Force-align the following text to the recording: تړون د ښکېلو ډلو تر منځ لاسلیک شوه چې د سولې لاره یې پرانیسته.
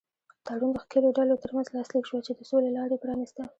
تړون 0.45 0.71
د 0.73 0.77
ښکېلو 0.83 1.09
ډلو 1.17 1.35
تر 1.43 1.49
منځ 1.55 1.67
لاسلیک 1.75 2.05
شوه 2.09 2.21
چې 2.27 2.31
د 2.35 2.39
سولې 2.49 2.69
لاره 2.77 2.93
یې 2.95 3.01
پرانیسته. 3.03 3.43